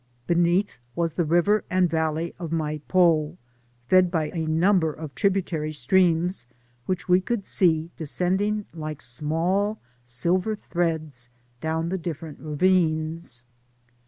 Beneath 0.25 0.79
was 0.95 1.13
the 1.13 1.23
river 1.23 1.63
and 1.69 1.87
valley 1.87 2.33
of 2.39 2.49
Maypo, 2.51 3.37
fed 3.87 4.09
by 4.09 4.29
a 4.31 4.47
number 4.47 4.91
of 4.91 5.13
tributary 5.13 5.71
streams, 5.71 6.47
which 6.87 7.07
we 7.07 7.21
could 7.21 7.45
see 7.45 7.91
descending 7.97 8.65
like 8.73 8.99
small 8.99 9.79
silver 10.03 10.55
threads 10.55 11.29
down 11.59 11.89
the 11.89 11.99
difiFerent 11.99 12.37
ravines. 12.39 13.45